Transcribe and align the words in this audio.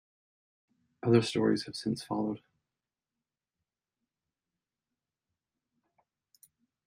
Other 1.03 1.21
stories 1.21 1.65
have 1.67 1.75
since 1.75 2.03
followed. 2.03 2.41